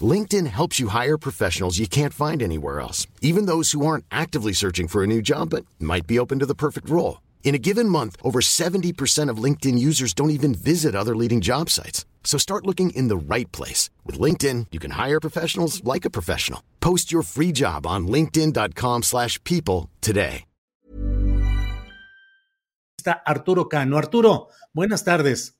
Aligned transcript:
LinkedIn 0.00 0.46
helps 0.46 0.78
you 0.78 0.88
hire 0.88 1.16
professionals 1.16 1.78
you 1.78 1.88
can't 1.88 2.14
find 2.14 2.42
anywhere 2.42 2.80
else, 2.80 3.06
even 3.22 3.46
those 3.46 3.72
who 3.72 3.84
aren't 3.86 4.04
actively 4.10 4.52
searching 4.52 4.88
for 4.88 5.02
a 5.02 5.06
new 5.06 5.22
job 5.22 5.50
but 5.50 5.64
might 5.80 6.06
be 6.06 6.18
open 6.18 6.38
to 6.38 6.46
the 6.46 6.54
perfect 6.54 6.90
role. 6.90 7.22
In 7.42 7.54
a 7.54 7.58
given 7.58 7.88
month, 7.88 8.16
over 8.22 8.40
70% 8.40 9.30
of 9.30 9.42
LinkedIn 9.42 9.78
users 9.78 10.12
don't 10.12 10.30
even 10.30 10.54
visit 10.54 10.94
other 10.94 11.16
leading 11.16 11.40
job 11.40 11.70
sites. 11.70 12.04
So 12.22 12.36
start 12.36 12.66
looking 12.66 12.90
in 12.90 13.08
the 13.08 13.16
right 13.16 13.50
place. 13.52 13.88
With 14.04 14.20
LinkedIn, 14.20 14.66
you 14.70 14.78
can 14.78 14.92
hire 14.92 15.18
professionals 15.18 15.82
like 15.82 16.04
a 16.04 16.10
professional. 16.10 16.62
Post 16.80 17.10
your 17.10 17.22
free 17.22 17.52
job 17.52 17.86
on 17.86 18.06
linkedin.com 18.06 19.02
slash 19.02 19.42
people 19.44 19.88
today. 20.02 20.44
Está 22.98 23.22
Arturo 23.24 23.68
Cano. 23.68 23.96
Arturo, 23.96 24.48
buenas 24.74 25.04
tardes. 25.04 25.54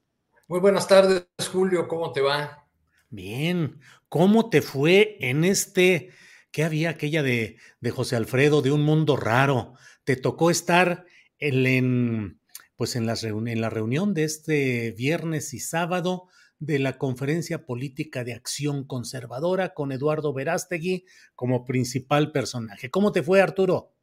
Muy 0.48 0.60
buenas 0.60 0.88
tardes, 0.88 1.24
Julio. 1.52 1.86
¿Cómo 1.86 2.12
te 2.12 2.20
va? 2.20 2.66
Bien. 3.10 3.78
¿Cómo 4.08 4.48
te 4.48 4.62
fue 4.62 5.16
en 5.20 5.44
este, 5.44 6.10
qué 6.50 6.64
había 6.64 6.90
aquella 6.90 7.22
de, 7.22 7.56
de 7.80 7.90
José 7.90 8.16
Alfredo, 8.16 8.62
de 8.62 8.72
un 8.72 8.82
mundo 8.82 9.16
raro? 9.16 9.74
¿Te 10.04 10.16
tocó 10.16 10.50
estar 10.50 11.04
en, 11.38 12.40
pues 12.76 12.96
en 12.96 13.06
la, 13.06 13.14
en 13.22 13.60
la 13.60 13.70
reunión 13.70 14.14
de 14.14 14.24
este 14.24 14.92
viernes 14.92 15.52
y 15.52 15.60
sábado 15.60 16.28
de 16.58 16.78
la 16.78 16.98
Conferencia 16.98 17.66
Política 17.66 18.24
de 18.24 18.34
Acción 18.34 18.84
Conservadora 18.84 19.74
con 19.74 19.92
Eduardo 19.92 20.32
Verástegui 20.32 21.04
como 21.34 21.64
principal 21.64 22.32
personaje? 22.32 22.90
¿Cómo 22.90 23.12
te 23.12 23.22
fue, 23.22 23.42
Arturo? 23.42 23.94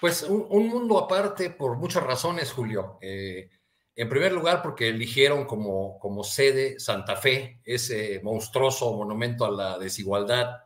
Pues 0.00 0.22
un, 0.24 0.46
un 0.50 0.68
mundo 0.68 0.98
aparte 0.98 1.50
por 1.50 1.78
muchas 1.78 2.02
razones, 2.02 2.50
Julio. 2.50 2.98
Eh, 3.00 3.48
en 3.96 4.08
primer 4.08 4.32
lugar, 4.32 4.60
porque 4.62 4.88
eligieron 4.88 5.44
como, 5.44 5.98
como 5.98 6.24
sede 6.24 6.80
Santa 6.80 7.16
Fe, 7.16 7.60
ese 7.64 8.20
monstruoso 8.22 8.92
monumento 8.94 9.44
a 9.44 9.50
la 9.50 9.78
desigualdad 9.78 10.62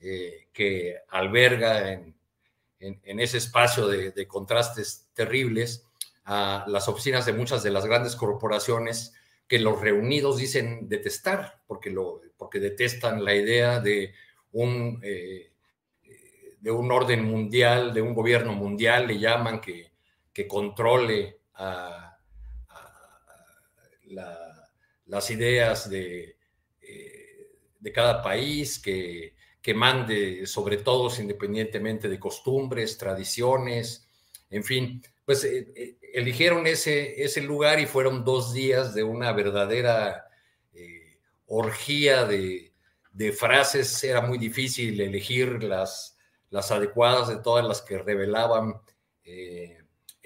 eh, 0.00 0.48
que 0.52 0.96
alberga 1.08 1.92
en, 1.92 2.14
en, 2.80 3.20
ese 3.20 3.38
espacio 3.38 3.88
de, 3.88 4.12
de, 4.12 4.28
contrastes 4.28 5.08
terribles 5.14 5.84
a 6.24 6.64
las 6.68 6.88
oficinas 6.88 7.26
de 7.26 7.32
muchas 7.32 7.62
de 7.62 7.70
las 7.70 7.86
grandes 7.86 8.14
corporaciones 8.14 9.14
que 9.48 9.58
los 9.58 9.80
reunidos 9.80 10.36
dicen 10.36 10.88
detestar, 10.88 11.60
porque, 11.66 11.90
lo, 11.90 12.20
porque 12.36 12.60
detestan 12.60 13.24
la 13.24 13.34
idea 13.34 13.80
de 13.80 14.14
un, 14.52 15.00
eh, 15.02 15.52
de 16.60 16.70
un 16.70 16.92
orden 16.92 17.24
mundial, 17.24 17.94
de 17.94 18.02
un 18.02 18.14
gobierno 18.14 18.52
mundial, 18.52 19.06
le 19.06 19.18
llaman 19.18 19.60
que, 19.60 19.90
que 20.32 20.46
controle 20.46 21.38
a 21.54 22.07
la, 24.10 24.70
las 25.06 25.30
ideas 25.30 25.88
de, 25.90 26.36
eh, 26.80 27.48
de, 27.78 27.92
cada 27.92 28.22
país, 28.22 28.78
que, 28.78 29.34
que 29.60 29.74
mande 29.74 30.46
sobre 30.46 30.78
todos 30.78 31.18
independientemente 31.18 32.08
de 32.08 32.20
costumbres, 32.20 32.98
tradiciones, 32.98 34.06
en 34.50 34.64
fin, 34.64 35.02
pues 35.24 35.44
eh, 35.44 35.72
eh, 35.74 35.98
eligieron 36.12 36.66
ese, 36.66 37.22
ese 37.22 37.42
lugar 37.42 37.80
y 37.80 37.86
fueron 37.86 38.24
dos 38.24 38.52
días 38.52 38.94
de 38.94 39.02
una 39.02 39.32
verdadera 39.32 40.24
orgía 41.50 42.26
de, 42.26 42.74
de, 43.10 43.32
frases. 43.32 44.04
Era 44.04 44.20
muy 44.20 44.36
difícil 44.36 45.00
elegir 45.00 45.64
las, 45.64 46.18
las 46.50 46.70
adecuadas 46.70 47.28
de 47.28 47.38
todas 47.38 47.64
las 47.64 47.80
que 47.80 47.96
revelaban 47.96 48.74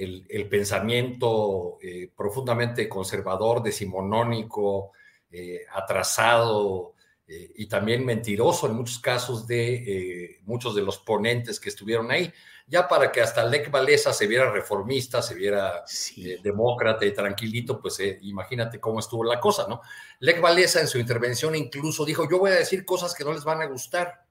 el, 0.02 0.26
el 0.28 0.48
pensamiento 0.48 1.78
eh, 1.80 2.10
profundamente 2.16 2.88
conservador, 2.88 3.62
decimonónico, 3.62 4.92
eh, 5.30 5.60
atrasado 5.72 6.94
eh, 7.26 7.52
y 7.56 7.66
también 7.66 8.04
mentiroso 8.04 8.66
en 8.66 8.74
muchos 8.74 8.98
casos 8.98 9.46
de 9.46 10.40
muchos 10.44 10.74
de 10.74 10.82
los 10.82 10.98
ponentes 10.98 11.58
que 11.58 11.68
estuvieron 11.68 12.10
ahí, 12.10 12.32
ya 12.66 12.88
para 12.88 13.10
que 13.10 13.20
hasta 13.20 13.44
Lech 13.44 13.72
Walesa 13.72 14.12
se 14.12 14.26
viera 14.26 14.50
reformista, 14.50 15.22
se 15.22 15.34
viera 15.34 15.82
sí. 15.86 16.36
demócrata 16.42 17.04
y 17.04 17.12
tranquilito, 17.12 17.80
pues 17.80 17.98
imagínate 18.22 18.80
cómo 18.80 19.00
estuvo 19.00 19.24
la 19.24 19.40
cosa, 19.40 19.66
¿no? 19.68 19.80
Lech 20.20 20.42
Walesa 20.42 20.80
en 20.80 20.88
su 20.88 20.98
intervención 20.98 21.54
incluso 21.54 22.04
dijo, 22.04 22.28
yo 22.30 22.38
voy 22.38 22.50
a 22.50 22.54
decir 22.54 22.84
cosas 22.84 23.14
que 23.14 23.24
no 23.24 23.32
les 23.32 23.44
van 23.44 23.62
a 23.62 23.66
gustar 23.66 24.24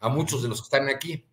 a 0.00 0.08
muchos 0.08 0.42
de 0.42 0.48
los 0.48 0.60
que 0.60 0.64
están 0.64 0.88
aquí 0.88 1.24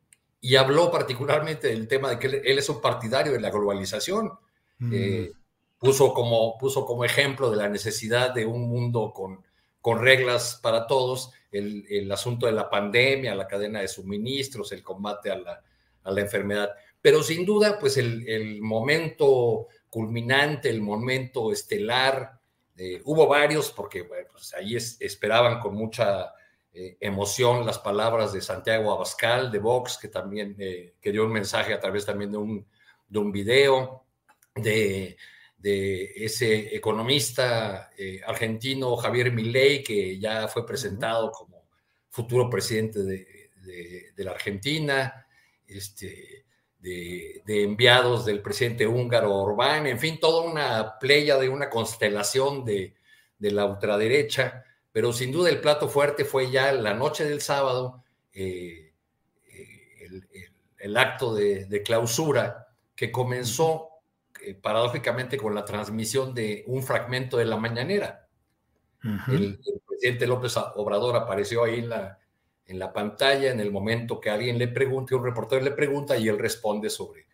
y 0.42 0.56
habló 0.56 0.92
particularmente 0.92 1.68
del 1.68 1.88
tema 1.88 2.10
de 2.10 2.20
que 2.20 2.28
él, 2.28 2.42
él 2.44 2.60
es 2.60 2.70
un 2.70 2.82
partidario 2.82 3.34
de 3.34 3.40
la 3.40 3.50
globalización. 3.50 4.32
Mm. 4.80 4.92
Eh, 4.94 5.32
puso, 5.78 6.14
como, 6.14 6.58
puso 6.58 6.86
como 6.86 7.06
ejemplo 7.06 7.50
de 7.50 7.58
la 7.58 7.70
necesidad 7.70 8.34
de 8.34 8.46
un 8.46 8.68
mundo 8.68 9.12
con, 9.14 9.44
con 9.82 10.00
reglas 10.00 10.60
para 10.62 10.88
todos, 10.88 11.32
el, 11.52 11.86
el, 11.90 12.12
asunto 12.12 12.46
de 12.46 12.52
la 12.52 12.70
pandemia, 12.70 13.36
la 13.36 13.48
cadena 13.48 13.82
de 13.82 13.88
suministros, 13.88 14.72
el 14.72 14.84
combate 14.84 15.32
a 15.32 15.38
la, 15.38 15.64
a 16.04 16.12
la 16.12 16.22
enfermedad. 16.22 16.72
Pero 17.02 17.24
sin 17.24 17.46
duda, 17.46 17.78
pues 17.80 17.98
el, 17.98 18.28
el 18.28 18.62
momento 18.62 19.68
culminante, 19.90 20.70
el 20.70 20.82
momento 20.82 21.52
estelar, 21.52 22.40
eh, 22.78 23.02
hubo 23.06 23.28
varios, 23.28 23.72
porque 23.72 24.02
bueno, 24.02 24.28
pues 24.32 24.54
ahí 24.54 24.76
es, 24.76 24.98
esperaban 25.00 25.60
con 25.60 25.76
mucha 25.76 26.34
eh, 26.78 26.98
emoción 27.00 27.66
las 27.66 27.80
palabras 27.80 28.34
de 28.34 28.42
Santiago 28.42 28.92
Abascal 28.92 29.50
de 29.50 29.60
Vox, 29.60 29.98
que 29.98 30.10
también 30.10 30.58
eh, 30.60 30.96
que 31.00 31.14
dio 31.14 31.24
un 31.24 31.32
mensaje 31.32 31.74
a 31.74 31.80
través 31.80 32.06
también 32.06 32.34
de 32.34 32.38
un, 32.38 32.68
de 33.08 33.18
un 33.20 33.32
video, 33.32 34.04
de, 34.54 35.16
de 35.58 36.12
ese 36.18 36.76
economista 36.76 37.92
eh, 37.98 38.20
argentino 38.28 38.98
Javier 38.98 39.32
Milei, 39.32 39.84
que 39.84 40.20
ya 40.20 40.50
fue 40.50 40.66
presentado 40.66 41.32
como 41.32 41.64
futuro 42.10 42.50
presidente 42.50 43.04
de, 43.04 43.52
de, 43.62 44.12
de 44.14 44.24
la 44.26 44.32
Argentina, 44.32 45.26
este, 45.66 46.44
de, 46.80 47.42
de, 47.46 47.64
enviados 47.64 48.26
del 48.26 48.42
presidente 48.42 48.86
húngaro 48.86 49.34
Orbán, 49.34 49.88
en 49.88 49.98
fin, 49.98 50.20
toda 50.20 50.44
una 50.44 51.00
playa 51.00 51.38
de 51.38 51.48
una 51.48 51.70
constelación 51.70 52.66
de, 52.66 52.96
de 53.40 53.52
la 53.52 53.66
ultraderecha 53.66 54.65
pero 54.96 55.12
sin 55.12 55.30
duda 55.30 55.50
el 55.50 55.60
plato 55.60 55.90
fuerte 55.90 56.24
fue 56.24 56.50
ya 56.50 56.72
la 56.72 56.94
noche 56.94 57.26
del 57.26 57.42
sábado, 57.42 58.02
eh, 58.32 58.94
el, 60.00 60.26
el, 60.32 60.52
el, 60.78 60.96
acto 60.96 61.36
de, 61.36 61.66
de, 61.66 61.84
clausura 61.84 62.70
que 62.96 63.12
comenzó 63.12 63.90
eh, 64.42 64.54
paradójicamente 64.54 65.36
con 65.36 65.54
la 65.54 65.66
transmisión 65.66 66.34
de 66.34 66.64
un 66.68 66.82
fragmento 66.82 67.36
de 67.36 67.44
la 67.44 67.58
mañanera. 67.58 68.26
Uh 69.04 69.08
-huh. 69.08 69.34
el, 69.34 69.44
el, 69.66 69.82
presidente 69.86 70.28
López 70.28 70.56
Obrador 70.76 71.18
apareció 71.18 71.66
ahí 71.66 71.80
en 71.80 71.90
la, 71.90 72.18
en 72.66 72.80
la 72.80 72.94
pantalla 72.94 73.52
en 73.52 73.60
el 73.60 73.74
momento 73.74 74.22
que 74.22 74.30
alguien 74.30 74.58
le 74.58 74.70
pregunta, 74.70 75.18
un 75.18 75.26
reportero 75.26 75.62
le 75.62 75.72
pregunta 75.72 76.16
y 76.16 76.30
él 76.30 76.40
responde 76.40 76.90
sobre, 76.90 77.26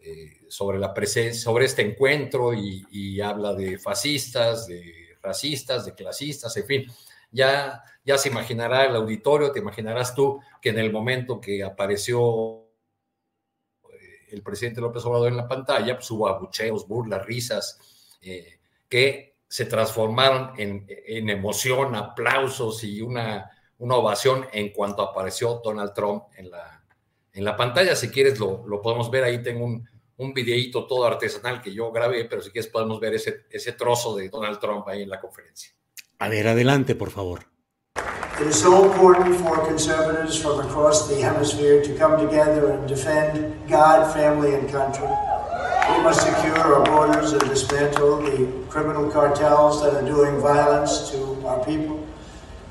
eh, 0.00 0.40
sobre 0.48 0.80
la 0.80 0.92
presencia, 0.92 1.40
sobre 1.40 1.66
este 1.66 1.82
encuentro 1.82 2.52
y, 2.52 2.84
y 2.90 3.20
habla 3.20 3.54
de 3.54 3.78
fascistas, 3.78 4.66
de 4.66 5.16
racistas, 5.22 5.86
de 5.86 5.94
clasistas, 5.94 6.56
en 6.56 6.66
fin, 6.66 6.86
ya, 7.34 7.82
ya 8.04 8.16
se 8.16 8.28
imaginará 8.28 8.86
el 8.86 8.96
auditorio, 8.96 9.52
te 9.52 9.58
imaginarás 9.58 10.14
tú 10.14 10.40
que 10.62 10.70
en 10.70 10.78
el 10.78 10.92
momento 10.92 11.40
que 11.40 11.62
apareció 11.62 12.68
eh, 13.90 14.26
el 14.30 14.42
presidente 14.42 14.80
López 14.80 15.04
Obrador 15.04 15.28
en 15.28 15.36
la 15.36 15.48
pantalla, 15.48 15.96
pues 15.96 16.10
hubo 16.10 16.28
abucheos, 16.28 16.86
burlas, 16.86 17.26
risas, 17.26 17.78
eh, 18.22 18.58
que 18.88 19.34
se 19.48 19.66
transformaron 19.66 20.52
en, 20.58 20.86
en, 20.88 21.28
emoción, 21.28 21.94
aplausos 21.94 22.82
y 22.84 23.00
una, 23.00 23.50
una 23.78 23.96
ovación 23.96 24.46
en 24.52 24.72
cuanto 24.72 25.02
apareció 25.02 25.60
Donald 25.62 25.92
Trump 25.92 26.24
en 26.36 26.50
la, 26.50 26.84
en 27.32 27.44
la 27.44 27.56
pantalla. 27.56 27.94
Si 27.94 28.10
quieres, 28.10 28.38
lo, 28.38 28.66
lo 28.66 28.80
podemos 28.80 29.10
ver. 29.10 29.24
Ahí 29.24 29.42
tengo 29.42 29.64
un, 29.64 29.88
un 30.16 30.32
videíto 30.32 30.86
todo 30.86 31.04
artesanal 31.04 31.60
que 31.60 31.72
yo 31.72 31.90
grabé, 31.92 32.24
pero 32.24 32.42
si 32.42 32.50
quieres 32.50 32.70
podemos 32.70 33.00
ver 33.00 33.14
ese, 33.14 33.44
ese 33.50 33.72
trozo 33.72 34.16
de 34.16 34.28
Donald 34.28 34.58
Trump 34.58 34.88
ahí 34.88 35.02
en 35.02 35.10
la 35.10 35.20
conferencia. 35.20 35.72
A 36.18 36.28
ver, 36.28 36.46
adelante, 36.48 36.94
por 36.94 37.10
favor. 37.10 37.40
It 38.40 38.46
is 38.48 38.60
so 38.60 38.90
important 38.90 39.36
for 39.36 39.64
conservatives 39.66 40.36
from 40.36 40.60
across 40.60 41.08
the 41.08 41.20
hemisphere 41.20 41.82
to 41.82 41.94
come 41.96 42.18
together 42.18 42.72
and 42.72 42.88
defend 42.88 43.68
God, 43.68 44.12
family, 44.12 44.54
and 44.54 44.68
country. 44.70 45.08
We 45.90 46.02
must 46.02 46.22
secure 46.22 46.58
our 46.58 46.84
borders 46.84 47.32
and 47.32 47.48
dismantle 47.48 48.22
the 48.22 48.50
criminal 48.68 49.10
cartels 49.10 49.82
that 49.82 49.94
are 49.94 50.06
doing 50.06 50.40
violence 50.40 51.10
to 51.10 51.46
our 51.46 51.64
people. 51.64 52.04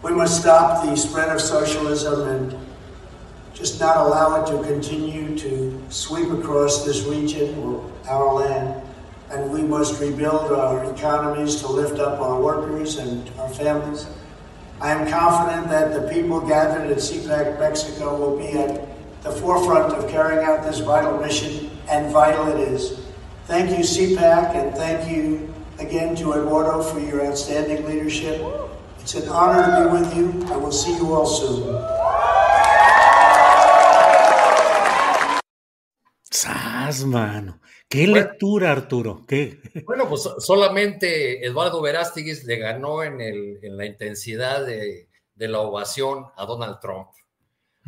We 0.03 0.11
must 0.11 0.41
stop 0.41 0.83
the 0.83 0.95
spread 0.97 1.29
of 1.29 1.39
socialism 1.39 2.27
and 2.27 2.55
just 3.53 3.79
not 3.79 3.97
allow 3.97 4.43
it 4.43 4.47
to 4.47 4.63
continue 4.67 5.37
to 5.37 5.81
sweep 5.89 6.29
across 6.31 6.85
this 6.85 7.03
region 7.03 7.57
or 7.59 7.89
our 8.09 8.33
land. 8.33 8.81
And 9.33 9.51
we 9.51 9.63
must 9.63 9.99
rebuild 9.99 10.51
our 10.51 10.93
economies 10.93 11.55
to 11.61 11.67
lift 11.67 11.99
up 11.99 12.19
our 12.19 12.39
workers 12.39 12.97
and 12.97 13.27
our 13.39 13.49
families. 13.49 14.05
I 14.79 14.91
am 14.91 15.09
confident 15.09 15.69
that 15.69 15.91
the 15.93 16.07
people 16.13 16.39
gathered 16.39 16.91
at 16.91 16.97
CPAC 16.97 17.59
Mexico 17.59 18.15
will 18.15 18.37
be 18.37 18.51
at 18.51 18.87
the 19.23 19.31
forefront 19.31 19.91
of 19.93 20.07
carrying 20.07 20.45
out 20.45 20.63
this 20.63 20.79
vital 20.79 21.17
mission, 21.19 21.71
and 21.89 22.11
vital 22.11 22.47
it 22.49 22.59
is. 22.59 22.99
Thank 23.45 23.71
you, 23.71 23.83
CPAC, 23.83 24.55
and 24.55 24.75
thank 24.75 25.09
you 25.09 25.51
again 25.79 26.15
to 26.17 26.33
Eduardo 26.33 26.83
for 26.83 26.99
your 26.99 27.25
outstanding 27.25 27.87
leadership. 27.87 28.39
It's 28.99 29.15
an 29.15 29.27
honor 29.29 29.65
to 29.65 29.89
be 29.89 29.99
with 29.99 30.15
you. 30.15 30.53
I 30.53 30.57
will 30.57 30.71
see 30.71 30.95
you 30.95 31.11
all 31.11 31.25
soon. 31.25 32.02
¡Sas, 36.93 37.05
mano! 37.05 37.59
¡Qué 37.89 38.05
lectura, 38.05 38.71
Arturo! 38.71 39.25
¿Qué? 39.27 39.59
Bueno, 39.85 40.07
pues 40.07 40.29
solamente 40.37 41.43
Eduardo 41.45 41.81
Verástegui 41.81 42.33
le 42.45 42.57
ganó 42.57 43.03
en, 43.03 43.19
el, 43.19 43.59
en 43.63 43.77
la 43.77 43.85
intensidad 43.85 44.63
de, 44.65 45.09
de, 45.33 45.47
la 45.47 45.61
ovación 45.61 46.25
a 46.35 46.45
Donald 46.45 46.79
Trump. 46.79 47.09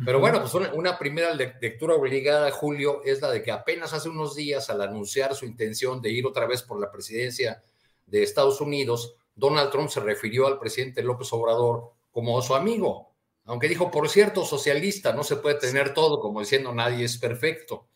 Pero 0.04 0.18
bueno, 0.18 0.40
pues 0.40 0.52
una, 0.54 0.72
una, 0.74 0.98
primera 0.98 1.32
lectura 1.34 1.94
obligada, 1.94 2.50
Julio, 2.50 3.02
es 3.04 3.22
la 3.22 3.30
de 3.30 3.42
que 3.42 3.52
apenas 3.52 3.92
hace 3.92 4.08
unos 4.08 4.34
días, 4.34 4.68
al 4.70 4.82
anunciar 4.82 5.34
su 5.34 5.46
intención 5.46 6.02
de 6.02 6.10
ir 6.10 6.26
otra 6.26 6.46
vez 6.46 6.62
por 6.62 6.80
la 6.80 6.90
presidencia 6.90 7.62
de 8.06 8.22
Estados 8.24 8.60
Unidos, 8.60 9.14
Donald 9.36 9.70
Trump 9.70 9.88
se 9.88 10.00
refirió 10.00 10.48
al 10.48 10.58
presidente 10.58 11.02
López 11.02 11.32
Obrador 11.32 11.92
como 12.10 12.42
su 12.42 12.54
amigo, 12.54 13.12
aunque 13.44 13.68
dijo, 13.68 13.90
por 13.90 14.08
cierto, 14.08 14.44
socialista, 14.44 15.12
no 15.12 15.22
se 15.22 15.36
puede 15.36 15.54
tener 15.54 15.94
todo, 15.94 16.18
como 16.20 16.40
diciendo 16.40 16.74
nadie 16.74 17.04
es 17.04 17.16
perfecto. 17.16 17.86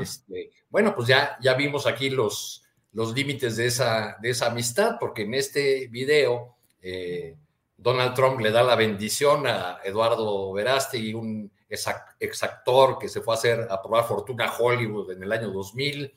Este, 0.00 0.50
bueno, 0.68 0.94
pues 0.94 1.08
ya, 1.08 1.38
ya 1.40 1.54
vimos 1.54 1.86
aquí 1.86 2.10
los, 2.10 2.64
los 2.92 3.14
límites 3.14 3.56
de 3.56 3.66
esa, 3.66 4.16
de 4.20 4.30
esa 4.30 4.46
amistad, 4.46 4.96
porque 5.00 5.22
en 5.22 5.34
este 5.34 5.88
video 5.88 6.56
eh, 6.82 7.36
Donald 7.76 8.14
Trump 8.14 8.40
le 8.40 8.50
da 8.50 8.62
la 8.62 8.76
bendición 8.76 9.46
a 9.46 9.78
Eduardo 9.84 10.52
Verástegui, 10.52 11.14
un 11.14 11.50
exactor 11.68 12.98
que 12.98 13.08
se 13.08 13.20
fue 13.20 13.34
a 13.34 13.38
hacer 13.38 13.66
a 13.68 13.82
probar 13.82 14.04
fortuna 14.04 14.46
a 14.46 14.56
Hollywood 14.56 15.10
en 15.10 15.22
el 15.22 15.32
año 15.32 15.50
2000 15.50 16.12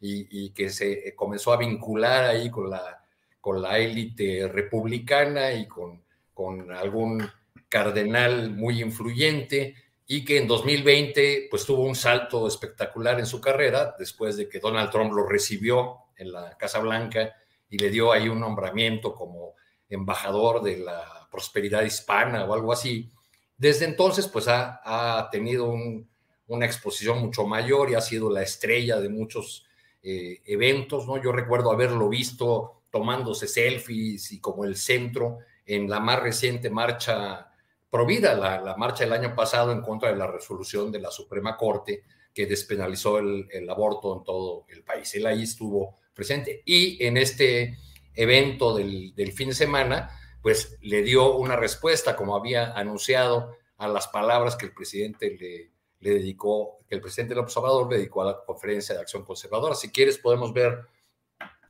y, 0.00 0.44
y 0.44 0.50
que 0.50 0.68
se 0.68 1.14
comenzó 1.14 1.52
a 1.52 1.58
vincular 1.58 2.24
ahí 2.24 2.50
con 2.50 2.68
la, 2.70 3.04
con 3.40 3.62
la 3.62 3.78
élite 3.78 4.48
republicana 4.48 5.52
y 5.52 5.68
con, 5.68 6.02
con 6.34 6.72
algún 6.72 7.28
cardenal 7.68 8.50
muy 8.50 8.82
influyente 8.82 9.74
y 10.06 10.24
que 10.24 10.38
en 10.38 10.46
2020 10.46 11.48
pues 11.50 11.64
tuvo 11.64 11.82
un 11.82 11.96
salto 11.96 12.46
espectacular 12.46 13.18
en 13.18 13.26
su 13.26 13.40
carrera 13.40 13.94
después 13.98 14.36
de 14.36 14.48
que 14.48 14.60
Donald 14.60 14.90
Trump 14.90 15.12
lo 15.12 15.26
recibió 15.26 15.98
en 16.16 16.32
la 16.32 16.56
Casa 16.56 16.78
Blanca 16.78 17.34
y 17.68 17.78
le 17.78 17.90
dio 17.90 18.12
ahí 18.12 18.28
un 18.28 18.40
nombramiento 18.40 19.14
como 19.14 19.54
embajador 19.88 20.62
de 20.62 20.78
la 20.78 21.28
prosperidad 21.30 21.82
hispana 21.82 22.44
o 22.44 22.54
algo 22.54 22.72
así. 22.72 23.10
Desde 23.56 23.84
entonces 23.84 24.28
pues 24.28 24.46
ha, 24.48 24.80
ha 24.84 25.28
tenido 25.30 25.64
un, 25.64 26.08
una 26.48 26.66
exposición 26.66 27.18
mucho 27.18 27.46
mayor 27.46 27.90
y 27.90 27.94
ha 27.94 28.00
sido 28.00 28.30
la 28.30 28.42
estrella 28.42 29.00
de 29.00 29.08
muchos 29.08 29.66
eh, 30.02 30.42
eventos, 30.46 31.06
¿no? 31.06 31.20
Yo 31.20 31.32
recuerdo 31.32 31.72
haberlo 31.72 32.08
visto 32.08 32.82
tomándose 32.90 33.48
selfies 33.48 34.30
y 34.32 34.40
como 34.40 34.64
el 34.64 34.76
centro 34.76 35.38
en 35.64 35.90
la 35.90 35.98
más 35.98 36.22
reciente 36.22 36.70
marcha 36.70 37.50
Provida, 37.90 38.34
la, 38.34 38.60
la, 38.60 38.76
marcha 38.76 39.04
del 39.04 39.12
año 39.12 39.34
pasado 39.34 39.72
en 39.72 39.80
contra 39.80 40.10
de 40.10 40.16
la 40.16 40.26
resolución 40.26 40.90
de 40.90 41.00
la 41.00 41.10
Suprema 41.10 41.56
Corte 41.56 42.02
que 42.34 42.46
despenalizó 42.46 43.18
el, 43.18 43.48
el, 43.50 43.68
aborto 43.70 44.16
en 44.18 44.24
todo 44.24 44.66
el 44.68 44.82
país. 44.82 45.14
Él 45.14 45.26
ahí 45.26 45.44
estuvo 45.44 45.98
presente. 46.12 46.62
Y 46.66 47.02
en 47.04 47.16
este 47.16 47.78
evento 48.14 48.76
del, 48.76 49.14
del, 49.14 49.32
fin 49.32 49.48
de 49.48 49.54
semana, 49.54 50.10
pues 50.42 50.76
le 50.82 51.02
dio 51.02 51.36
una 51.36 51.56
respuesta, 51.56 52.14
como 52.14 52.36
había 52.36 52.72
anunciado, 52.72 53.56
a 53.78 53.88
las 53.88 54.08
palabras 54.08 54.56
que 54.56 54.66
el 54.66 54.74
presidente 54.74 55.36
le, 55.38 55.70
le 56.00 56.10
dedicó, 56.18 56.78
que 56.88 56.94
el 56.94 57.00
presidente 57.00 57.34
López 57.34 57.56
Obrador 57.56 57.90
le 57.90 57.98
dedicó 57.98 58.22
a 58.22 58.26
la 58.26 58.44
conferencia 58.44 58.94
de 58.94 59.00
acción 59.00 59.24
conservadora. 59.24 59.74
Si 59.74 59.90
quieres, 59.90 60.18
podemos 60.18 60.52
ver 60.52 60.86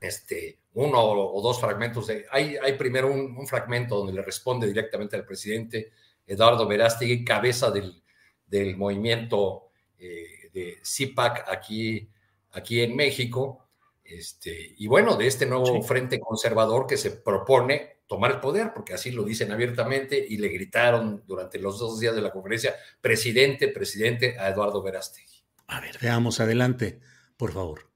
este, 0.01 0.59
uno 0.73 1.01
o, 1.01 1.41
dos 1.41 1.59
fragmentos 1.59 2.07
de. 2.07 2.25
Hay, 2.31 2.57
hay 2.57 2.73
primero 2.73 3.11
un, 3.11 3.35
un 3.37 3.47
fragmento 3.47 3.97
donde 3.97 4.13
le 4.13 4.21
responde 4.21 4.67
directamente 4.67 5.15
al 5.15 5.25
presidente 5.25 5.91
Eduardo 6.27 6.67
Verástegui, 6.67 7.23
cabeza 7.23 7.71
del, 7.71 8.03
del 8.45 8.75
movimiento 8.75 9.69
eh, 9.97 10.49
de 10.53 10.77
CIPAC 10.83 11.49
aquí, 11.49 12.09
aquí 12.51 12.81
en 12.81 12.95
México. 12.95 13.69
Este, 14.03 14.75
y 14.77 14.87
bueno, 14.87 15.15
de 15.15 15.27
este 15.27 15.45
nuevo 15.45 15.81
sí. 15.81 15.87
frente 15.87 16.19
conservador 16.19 16.85
que 16.87 16.97
se 16.97 17.11
propone 17.11 17.97
tomar 18.07 18.31
el 18.31 18.39
poder, 18.39 18.71
porque 18.73 18.93
así 18.93 19.11
lo 19.11 19.23
dicen 19.23 19.51
abiertamente 19.51 20.25
y 20.29 20.37
le 20.37 20.47
gritaron 20.47 21.23
durante 21.27 21.59
los 21.59 21.77
dos 21.77 21.99
días 21.99 22.15
de 22.15 22.21
la 22.21 22.31
conferencia, 22.31 22.75
presidente, 23.01 23.67
presidente, 23.67 24.37
a 24.39 24.49
Eduardo 24.49 24.81
Verástegui. 24.81 25.43
A 25.67 25.81
ver, 25.81 25.97
veamos 26.01 26.39
adelante, 26.39 26.99
por 27.35 27.51
favor. 27.51 27.89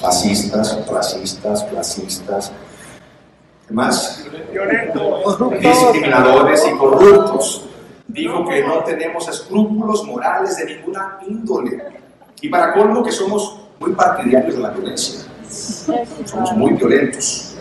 Fascistas, 0.00 0.88
racistas, 0.88 1.62
clasistas, 1.64 2.52
más 3.68 4.24
discriminadores 5.60 6.66
y 6.66 6.70
corruptos. 6.78 7.68
Dijo 8.08 8.48
que 8.48 8.62
no 8.64 8.82
tenemos 8.84 9.28
escrúpulos 9.28 10.04
morales 10.04 10.56
de 10.56 10.76
ninguna 10.76 11.18
índole. 11.28 11.82
Y 12.40 12.48
para 12.48 12.72
colmo 12.72 13.04
que 13.04 13.12
somos 13.12 13.60
muy 13.78 13.92
partidarios 13.92 14.54
de 14.54 14.60
la 14.62 14.70
violencia. 14.70 15.26
Somos 15.50 16.52
muy 16.52 16.72
violentos. 16.72 17.58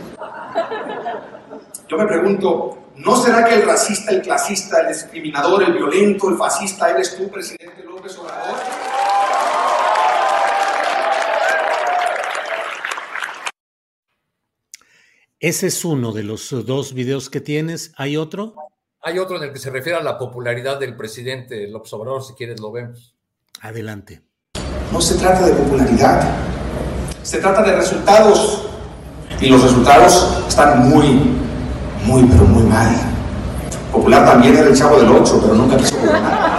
Yo 1.89 1.97
me 1.97 2.05
pregunto, 2.07 2.77
¿no 2.95 3.17
será 3.17 3.43
que 3.43 3.55
el 3.55 3.63
racista, 3.63 4.11
el 4.11 4.21
clasista, 4.21 4.79
el 4.79 4.87
discriminador, 4.87 5.63
el 5.63 5.73
violento, 5.73 6.29
el 6.29 6.37
fascista 6.37 6.89
eres 6.89 7.17
tú, 7.17 7.29
presidente 7.29 7.83
López 7.83 8.17
Obrador? 8.17 8.55
Ese 15.41 15.67
es 15.67 15.83
uno 15.83 16.13
de 16.13 16.23
los 16.23 16.49
dos 16.65 16.93
videos 16.93 17.29
que 17.29 17.41
tienes. 17.41 17.91
¿Hay 17.97 18.15
otro? 18.15 18.55
Hay 19.01 19.19
otro 19.19 19.35
en 19.35 19.43
el 19.43 19.51
que 19.51 19.59
se 19.59 19.69
refiere 19.69 19.99
a 19.99 20.01
la 20.01 20.17
popularidad 20.17 20.79
del 20.79 20.95
presidente 20.95 21.67
López 21.67 21.91
Obrador, 21.91 22.23
si 22.23 22.33
quieres 22.35 22.61
lo 22.61 22.71
vemos. 22.71 23.13
Adelante. 23.59 24.21
No 24.93 25.01
se 25.01 25.15
trata 25.15 25.45
de 25.45 25.53
popularidad, 25.53 26.37
se 27.21 27.39
trata 27.39 27.63
de 27.63 27.75
resultados. 27.75 28.67
Y 29.41 29.49
los 29.49 29.61
resultados 29.61 30.45
están 30.47 30.89
muy, 30.89 31.05
muy, 32.05 32.23
pero 32.23 32.45
muy 32.45 32.63
mal. 32.63 32.95
Popular 33.91 34.25
también 34.25 34.55
era 34.55 34.69
el 34.69 34.77
chavo 34.77 34.97
del 35.01 35.09
8, 35.11 35.39
pero 35.41 35.53
nunca 35.53 35.75
quiso 35.75 35.97
gobernar. 35.97 36.55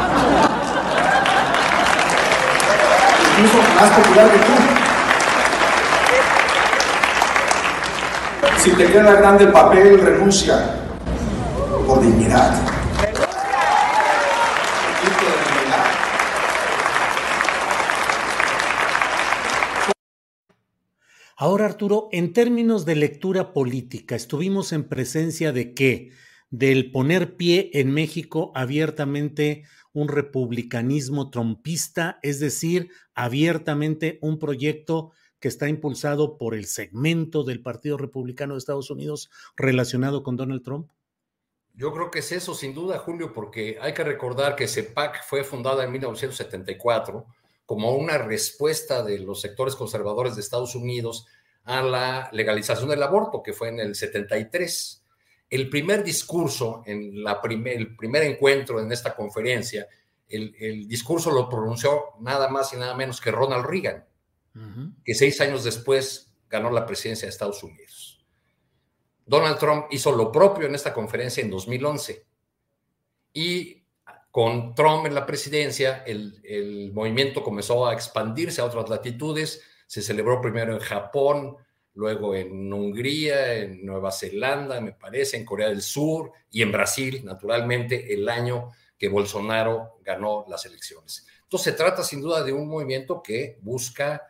Incluso 3.39 3.59
más 3.75 3.91
popular 3.91 4.31
que 4.31 4.39
tú. 4.39 4.53
Si 8.59 8.71
te 8.73 8.87
queda 8.87 9.15
grande 9.17 9.45
el 9.45 9.53
papel, 9.53 10.01
renuncia 10.01 10.75
por 11.87 12.03
dignidad. 12.03 12.77
Ahora, 21.39 21.67
Arturo, 21.67 22.09
en 22.13 22.33
términos 22.33 22.87
de 22.87 22.97
lectura 22.97 23.53
política, 23.53 24.17
estuvimos 24.17 24.73
en 24.73 24.85
presencia 24.89 25.53
de 25.53 25.75
qué? 25.75 26.11
Del 26.51 26.91
poner 26.91 27.37
pie 27.37 27.71
en 27.75 27.91
México 27.93 28.53
abiertamente 28.55 29.65
un 29.93 30.09
republicanismo 30.09 31.31
trompista, 31.31 32.19
es 32.23 32.41
decir, 32.41 32.91
abiertamente 33.15 34.19
un 34.23 34.39
proyecto 34.39 35.13
que 35.47 35.51
está 35.51 35.69
impulsado 35.69 36.39
por 36.39 36.57
el 36.57 36.67
segmento 36.67 37.45
del 37.45 37.63
Partido 37.63 37.97
Republicano 37.97 38.55
de 38.55 38.59
Estados 38.59 38.91
Unidos 38.91 39.31
relacionado 39.57 40.25
con 40.25 40.37
Donald 40.37 40.65
Trump? 40.65 40.91
Yo 41.73 41.93
creo 41.93 42.11
que 42.11 42.19
es 42.19 42.33
eso, 42.33 42.53
sin 42.53 42.75
duda, 42.75 42.99
Julio, 42.99 43.33
porque 43.33 43.79
hay 43.81 43.95
que 43.95 44.03
recordar 44.03 44.57
que 44.57 44.67
CEPAC 44.67 45.23
fue 45.25 45.45
fundada 45.45 45.85
en 45.85 45.93
1974 45.93 47.27
como 47.65 47.93
una 47.95 48.19
respuesta 48.19 49.05
de 49.05 49.21
los 49.21 49.41
sectores 49.41 49.77
conservadores 49.77 50.35
de 50.35 50.41
Estados 50.41 50.75
Unidos 50.75 51.29
a 51.63 51.81
la 51.81 52.29
legalización 52.33 52.89
del 52.89 53.05
aborto, 53.05 53.41
que 53.41 53.53
fue 53.53 53.69
en 53.69 53.79
el 53.79 53.95
73. 53.95 55.05
El 55.49 55.71
primer 55.71 56.03
discurso, 56.03 56.83
en 56.87 57.23
la 57.23 57.41
el 57.45 57.95
primer 57.95 58.25
encuentro 58.25 58.81
en 58.81 58.91
esta 58.91 59.15
conferencia, 59.15 59.87
el, 60.29 60.89
discurso 60.89 61.31
lo 61.31 61.49
pronunció 61.49 62.07
nada 62.19 62.49
más 62.49 62.73
y 62.73 62.77
nada 62.79 62.97
menos 62.97 63.21
que 63.21 63.31
Ronald 63.31 63.65
Reagan, 63.65 64.06
que 65.05 65.15
seis 65.15 65.41
años 65.41 65.65
después 65.65 66.35
ganó 66.49 66.71
la 66.71 66.87
presidencia 66.87 67.27
de 67.27 67.31
Estados 67.31 67.63
Unidos. 67.63 68.25
Donald 69.25 69.59
Trump 69.59 69.87
hizo 69.91 70.13
lo 70.13 70.31
propio 70.31 70.67
en 70.67 70.75
esta 70.75 70.95
conferencia 70.95 71.43
en 71.43 71.51
2011. 71.51 72.25
Y 73.33 73.85
con 74.31 74.75
Trump 74.75 75.07
en 75.07 75.15
la 75.15 75.27
presidencia, 75.27 76.05
el, 76.07 76.41
el, 76.45 76.93
movimiento 76.93 77.43
comenzó 77.43 77.87
a 77.87 77.93
expandirse 77.93 78.61
a 78.61 78.65
otras 78.65 78.89
latitudes. 78.89 79.63
Se 79.87 80.01
celebró 80.01 80.41
primero 80.41 80.73
en 80.73 80.81
Japón, 80.81 81.57
luego 81.95 82.35
en 82.35 82.73
Hungría, 82.73 83.55
en 83.55 83.85
Nueva 83.85 84.13
Zelanda, 84.13 84.81
me 84.81 84.93
parece, 84.93 85.37
en 85.37 85.45
Corea 85.45 85.69
del 85.69 85.83
Sur 85.83 86.33
y 86.51 86.63
en 86.63 86.71
Brasil, 86.71 87.23
naturalmente, 87.25 88.15
el 88.15 88.29
año 88.29 88.71
que 88.99 89.09
Bolsonaro 89.09 89.99
ganó 90.03 90.45
las 90.49 90.65
elecciones. 90.67 91.27
Entonces 91.43 91.73
se 91.73 91.79
trata 91.79 92.03
sin 92.03 92.21
duda 92.21 92.43
de 92.43 92.53
un 92.53 92.69
movimiento 92.69 93.23
que 93.23 93.59
busca 93.63 94.23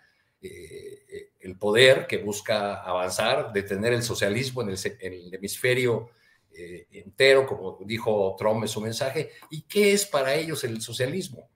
eh, 0.43 1.31
el 1.41 1.57
poder, 1.57 2.07
que 2.07 2.19
busca 2.19 2.83
avanzar, 2.83 3.53
detener 3.53 3.93
el 3.93 4.03
socialismo 4.03 4.63
en 4.63 4.71
el, 4.71 5.35
hemisferio 5.35 6.11
eh, 6.53 6.87
entero, 6.91 7.47
como 7.47 7.79
dijo 7.85 8.35
Trump 8.39 8.63
en 8.63 8.69
su 8.69 8.81
mensaje. 8.81 9.31
¿Y 9.51 9.63
qué 9.63 9.93
es 9.93 10.05
para 10.05 10.35
ellos 10.35 10.65
el 10.65 10.81
socialismo? 10.81 11.49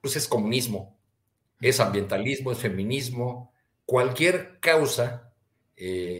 Pues 0.00 0.16
es 0.16 0.28
comunismo, 0.28 0.98
es 1.60 1.80
ambientalismo, 1.80 2.52
es 2.52 2.58
feminismo, 2.58 3.52
cualquier 3.84 4.60
causa 4.60 5.32
eh, 5.76 6.19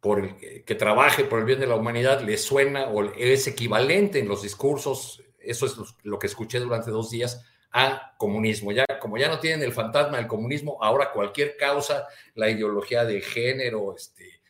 por 0.00 0.20
el, 0.20 0.64
que 0.64 0.74
trabaje 0.74 1.24
por 1.24 1.40
el 1.40 1.44
bien 1.44 1.60
de 1.60 1.66
la 1.66 1.76
humanidad 1.76 2.22
le 2.22 2.38
suena 2.38 2.88
o 2.88 3.12
es 3.12 3.46
equivalente 3.46 4.18
en 4.18 4.28
los 4.28 4.42
discursos, 4.42 5.22
eso 5.38 5.66
es 5.66 5.74
lo 6.02 6.18
que 6.18 6.26
escuché 6.26 6.58
durante 6.58 6.90
dos 6.90 7.10
días, 7.10 7.44
a 7.72 8.14
comunismo. 8.16 8.72
Ya, 8.72 8.86
como 9.00 9.16
ya 9.16 9.28
no 9.28 9.38
tienen 9.38 9.62
el 9.62 9.72
fantasma 9.72 10.16
del 10.16 10.26
comunismo, 10.26 10.82
ahora 10.82 11.12
cualquier 11.12 11.56
causa, 11.56 12.06
la 12.34 12.48
ideología 12.48 13.04
de 13.04 13.20
género, 13.20 13.94
este, 13.94 14.40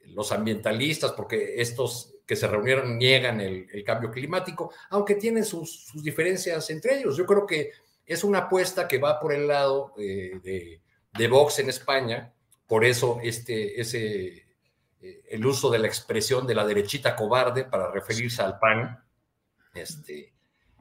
los 0.00 0.32
ambientalistas, 0.32 1.12
porque 1.12 1.60
estos 1.60 2.14
que 2.26 2.36
se 2.36 2.46
reunieron 2.46 2.96
niegan 2.96 3.40
el, 3.40 3.84
cambio 3.84 4.10
climático, 4.10 4.72
aunque 4.90 5.14
tienen 5.16 5.44
sus, 5.44 5.90
diferencias 6.02 6.70
entre 6.70 7.00
ellos. 7.00 7.16
Yo 7.16 7.26
creo 7.26 7.46
que 7.46 7.72
es 8.06 8.24
una 8.24 8.40
apuesta 8.40 8.88
que 8.88 8.98
va 8.98 9.20
por 9.20 9.32
el 9.32 9.46
lado 9.46 9.92
eh, 9.98 10.40
de, 10.42 10.80
de 11.12 11.28
Vox 11.28 11.58
en 11.58 11.68
España, 11.68 12.32
por 12.74 12.84
eso 12.84 13.20
este, 13.22 13.80
ese, 13.80 14.48
eh, 15.00 15.22
el 15.30 15.46
uso 15.46 15.70
de 15.70 15.78
la 15.78 15.86
expresión 15.86 16.44
de 16.44 16.56
la 16.56 16.66
derechita 16.66 17.14
cobarde 17.14 17.66
para 17.66 17.88
referirse 17.92 18.42
al 18.42 18.58
PAN, 18.58 19.00
este, 19.74 20.34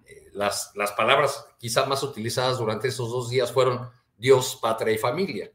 eh, 0.04 0.30
las, 0.32 0.72
las 0.74 0.94
palabras 0.94 1.46
quizás 1.60 1.88
más 1.88 2.02
utilizadas 2.02 2.58
durante 2.58 2.88
esos 2.88 3.12
dos 3.12 3.30
días 3.30 3.52
fueron 3.52 3.92
Dios, 4.18 4.58
patria 4.60 4.92
y 4.92 4.98
familia. 4.98 5.52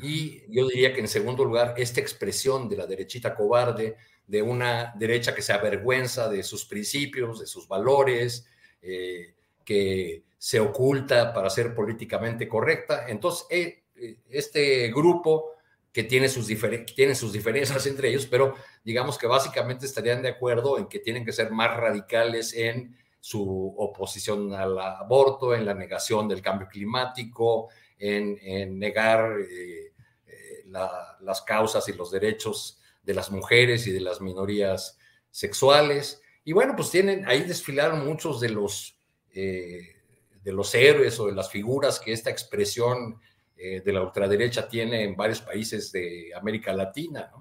Y 0.00 0.42
yo 0.48 0.68
diría 0.68 0.94
que 0.94 1.00
en 1.00 1.08
segundo 1.08 1.44
lugar, 1.44 1.74
esta 1.76 2.00
expresión 2.00 2.68
de 2.68 2.76
la 2.76 2.86
derechita 2.86 3.34
cobarde, 3.34 3.96
de 4.28 4.42
una 4.42 4.92
derecha 4.94 5.34
que 5.34 5.42
se 5.42 5.52
avergüenza 5.52 6.28
de 6.28 6.44
sus 6.44 6.66
principios, 6.66 7.40
de 7.40 7.48
sus 7.48 7.66
valores, 7.66 8.46
eh, 8.80 9.34
que 9.64 10.22
se 10.38 10.60
oculta 10.60 11.34
para 11.34 11.50
ser 11.50 11.74
políticamente 11.74 12.46
correcta. 12.46 13.08
Entonces, 13.08 13.48
este 14.30 14.88
grupo 14.92 15.52
que 15.92 16.04
tiene 16.04 16.28
sus, 16.28 16.46
tiene 16.94 17.14
sus 17.14 17.32
diferencias 17.32 17.86
entre 17.86 18.08
ellos, 18.08 18.26
pero 18.26 18.54
digamos 18.84 19.18
que 19.18 19.26
básicamente 19.26 19.86
estarían 19.86 20.22
de 20.22 20.28
acuerdo 20.28 20.78
en 20.78 20.86
que 20.86 20.98
tienen 20.98 21.24
que 21.24 21.32
ser 21.32 21.50
más 21.50 21.76
radicales 21.76 22.54
en 22.54 22.96
su 23.20 23.74
oposición 23.76 24.54
al 24.54 24.78
aborto, 24.78 25.54
en 25.54 25.64
la 25.64 25.74
negación 25.74 26.28
del 26.28 26.40
cambio 26.40 26.68
climático, 26.68 27.68
en, 27.98 28.78
negar 28.78 29.40
eh, 29.40 29.92
eh, 30.26 30.64
las 30.66 31.42
causas 31.42 31.88
y 31.88 31.94
los 31.94 32.10
derechos 32.10 32.78
de 33.02 33.14
las 33.14 33.30
mujeres 33.30 33.86
y 33.86 33.92
de 33.92 34.00
las 34.00 34.20
minorías 34.20 34.98
sexuales. 35.30 36.22
Y 36.44 36.52
bueno, 36.52 36.74
pues 36.76 36.90
tienen, 36.90 37.26
ahí 37.26 37.42
desfilaron 37.42 38.06
muchos 38.06 38.40
de 38.40 38.50
los, 38.50 38.98
eh, 39.34 39.96
de 40.42 40.52
los 40.52 40.74
héroes 40.74 41.18
o 41.18 41.26
de 41.26 41.34
las 41.34 41.50
figuras 41.50 41.98
que 41.98 42.12
esta 42.12 42.30
expresión 42.30 43.20
eh, 43.60 43.82
de 43.84 43.92
la 43.92 44.02
ultraderecha 44.02 44.68
tiene 44.68 45.02
en 45.02 45.16
varios 45.16 45.40
países 45.40 45.90
de 45.90 46.30
América 46.32 46.72
Latina, 46.72 47.32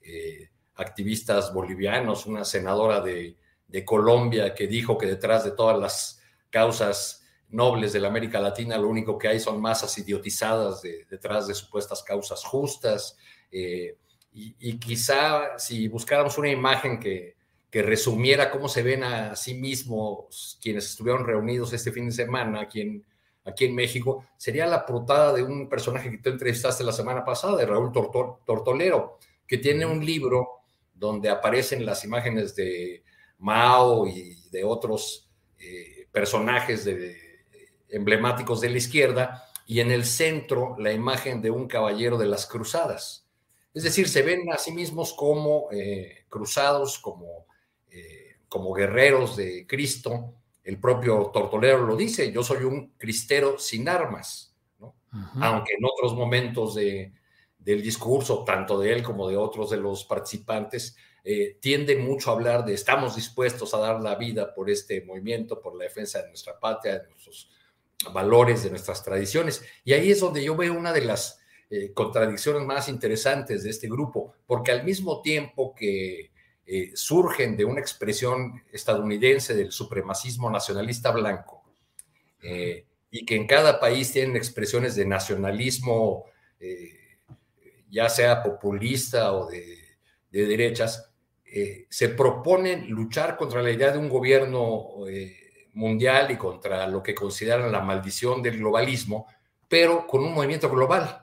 eh, 0.00 0.48
activistas 0.76 1.52
bolivianos, 1.52 2.24
una 2.24 2.46
senadora 2.46 3.02
de, 3.02 3.36
Colombia 3.84 4.54
que 4.54 4.66
dijo 4.66 4.96
que 4.96 5.04
detrás 5.04 5.44
de 5.44 5.50
todas 5.50 5.78
las 5.78 6.22
causas 6.48 7.26
nobles 7.50 7.92
de 7.92 8.00
la 8.00 8.08
América 8.08 8.40
Latina 8.40 8.78
lo 8.78 8.88
único 8.88 9.18
que 9.18 9.28
hay 9.28 9.38
son 9.38 9.60
masas 9.60 9.98
idiotizadas 9.98 10.80
detrás 10.80 11.46
de 11.46 11.52
supuestas 11.52 12.02
causas 12.02 12.42
justas. 12.42 13.18
Eh, 13.52 13.98
y, 14.32 14.78
quizá 14.78 15.58
si 15.58 15.88
buscáramos 15.88 16.38
una 16.38 16.48
imagen 16.48 16.98
que, 16.98 17.36
que 17.70 17.82
resumiera 17.82 18.50
cómo 18.50 18.66
se 18.66 18.82
ven 18.82 19.04
a 19.04 19.36
sí 19.36 19.52
mismos 19.52 20.58
quienes 20.62 20.86
estuvieron 20.86 21.26
reunidos 21.26 21.74
este 21.74 21.92
fin 21.92 22.06
de 22.06 22.12
semana 22.12 22.62
aquí 22.62 22.80
en, 22.80 23.04
aquí 23.46 23.64
en 23.64 23.74
México, 23.74 24.24
sería 24.36 24.66
la 24.66 24.84
portada 24.84 25.32
de 25.32 25.42
un 25.42 25.68
personaje 25.68 26.10
que 26.10 26.18
tú 26.18 26.30
entrevistaste 26.30 26.84
la 26.84 26.92
semana 26.92 27.24
pasada, 27.24 27.56
de 27.56 27.66
Raúl 27.66 27.92
Tortolero, 27.92 29.18
que 29.46 29.58
tiene 29.58 29.86
un 29.86 30.04
libro 30.04 30.62
donde 30.92 31.28
aparecen 31.28 31.86
las 31.86 32.04
imágenes 32.04 32.56
de 32.56 33.04
Mao 33.38 34.06
y 34.06 34.34
de 34.50 34.64
otros 34.64 35.30
eh, 35.58 36.08
personajes 36.10 36.88
emblemáticos 37.88 38.60
de 38.60 38.70
la 38.70 38.78
izquierda, 38.78 39.44
y 39.66 39.80
en 39.80 39.90
el 39.90 40.04
centro 40.04 40.76
la 40.78 40.92
imagen 40.92 41.42
de 41.42 41.50
un 41.50 41.66
caballero 41.66 42.18
de 42.18 42.26
las 42.26 42.46
cruzadas. 42.46 43.26
Es 43.74 43.82
decir, 43.82 44.08
se 44.08 44.22
ven 44.22 44.50
a 44.52 44.58
sí 44.58 44.72
mismos 44.72 45.12
como 45.12 45.68
eh, 45.70 46.24
cruzados, 46.28 46.98
como, 46.98 47.46
eh, 47.90 48.36
como 48.48 48.72
guerreros 48.72 49.36
de 49.36 49.66
Cristo, 49.66 50.34
el 50.66 50.80
propio 50.80 51.30
Tortolero 51.32 51.86
lo 51.86 51.96
dice, 51.96 52.32
yo 52.32 52.42
soy 52.42 52.64
un 52.64 52.94
cristero 52.98 53.56
sin 53.56 53.88
armas, 53.88 54.52
aunque 55.40 55.74
en 55.74 55.84
otros 55.84 56.14
momentos 56.14 56.74
de, 56.74 57.12
del 57.56 57.80
discurso, 57.80 58.42
tanto 58.44 58.80
de 58.80 58.92
él 58.92 59.02
como 59.04 59.28
de 59.28 59.36
otros 59.36 59.70
de 59.70 59.76
los 59.76 60.04
participantes, 60.04 60.96
eh, 61.22 61.56
tiende 61.60 61.94
mucho 61.96 62.30
a 62.30 62.34
hablar 62.34 62.64
de 62.64 62.74
estamos 62.74 63.14
dispuestos 63.14 63.74
a 63.74 63.78
dar 63.78 64.02
la 64.02 64.16
vida 64.16 64.52
por 64.52 64.68
este 64.68 65.02
movimiento, 65.02 65.60
por 65.60 65.76
la 65.76 65.84
defensa 65.84 66.20
de 66.20 66.28
nuestra 66.28 66.58
patria, 66.58 66.98
de 66.98 67.08
nuestros 67.10 67.48
valores, 68.12 68.64
de 68.64 68.70
nuestras 68.70 69.04
tradiciones. 69.04 69.64
Y 69.84 69.92
ahí 69.92 70.10
es 70.10 70.18
donde 70.18 70.42
yo 70.42 70.56
veo 70.56 70.74
una 70.74 70.92
de 70.92 71.04
las 71.04 71.40
eh, 71.70 71.92
contradicciones 71.92 72.66
más 72.66 72.88
interesantes 72.88 73.62
de 73.62 73.70
este 73.70 73.88
grupo, 73.88 74.34
porque 74.46 74.72
al 74.72 74.82
mismo 74.82 75.22
tiempo 75.22 75.76
que 75.76 76.32
eh, 76.66 76.90
surgen 76.94 77.56
de 77.56 77.64
una 77.64 77.80
expresión 77.80 78.62
estadounidense 78.72 79.54
del 79.54 79.72
supremacismo 79.72 80.50
nacionalista 80.50 81.10
blanco, 81.10 81.64
eh, 82.42 82.84
y 83.10 83.24
que 83.24 83.36
en 83.36 83.46
cada 83.46 83.80
país 83.80 84.12
tienen 84.12 84.36
expresiones 84.36 84.94
de 84.96 85.06
nacionalismo, 85.06 86.24
ya 87.88 88.08
sea 88.08 88.42
populista 88.42 89.32
o 89.32 89.48
de, 89.48 89.78
de 90.30 90.46
derechas, 90.46 91.10
se 91.88 92.08
proponen 92.10 92.90
luchar 92.90 93.36
contra 93.36 93.62
la 93.62 93.70
idea 93.70 93.92
de 93.92 93.98
un 93.98 94.08
gobierno 94.08 95.06
mundial 95.76 96.30
y 96.30 96.36
contra 96.36 96.86
lo 96.88 97.02
que 97.02 97.14
consideran 97.14 97.70
la 97.70 97.80
maldición 97.80 98.42
del 98.42 98.58
globalismo, 98.58 99.26
pero 99.68 100.06
con 100.06 100.24
un 100.24 100.32
movimiento 100.32 100.70
global. 100.70 101.22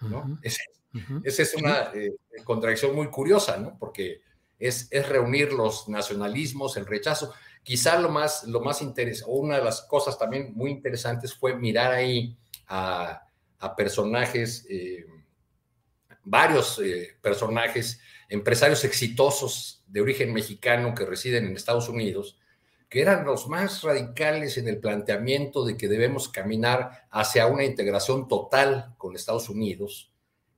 ¿no? 0.00 0.38
esa 0.42 1.42
es 1.42 1.54
una 1.54 1.90
eh, 1.94 2.14
contradicción 2.44 2.94
muy 2.94 3.08
curiosa, 3.08 3.58
¿no? 3.58 3.76
Porque 3.78 4.22
es, 4.60 4.86
es, 4.92 5.08
reunir 5.08 5.52
los 5.52 5.88
nacionalismos, 5.88 6.76
el 6.76 6.86
rechazo. 6.86 7.32
Quizá 7.64 7.98
lo 7.98 8.10
más, 8.10 8.44
lo 8.44 8.60
más 8.60 8.82
interesante, 8.82 9.32
una 9.32 9.56
de 9.56 9.64
las 9.64 9.82
cosas 9.82 10.16
también 10.16 10.52
muy 10.54 10.70
interesantes 10.70 11.34
fue 11.34 11.56
mirar 11.56 11.92
ahí 11.92 12.36
a, 12.68 13.22
a 13.60 13.76
personajes, 13.76 14.66
eh, 14.68 15.04
varios 16.24 16.78
eh, 16.78 17.16
personajes, 17.20 18.00
empresarios 18.28 18.84
exitosos 18.84 19.84
de 19.86 20.00
origen 20.00 20.32
mexicano 20.32 20.94
que 20.94 21.04
residen 21.04 21.46
en 21.46 21.56
Estados 21.56 21.88
Unidos, 21.88 22.38
que 22.88 23.02
eran 23.02 23.24
los 23.24 23.48
más 23.48 23.82
radicales 23.82 24.58
en 24.58 24.68
el 24.68 24.78
planteamiento 24.78 25.64
de 25.64 25.76
que 25.76 25.88
debemos 25.88 26.28
caminar 26.28 27.06
hacia 27.10 27.46
una 27.46 27.64
integración 27.64 28.28
total 28.28 28.94
con 28.98 29.14
Estados 29.14 29.48
Unidos, 29.48 30.10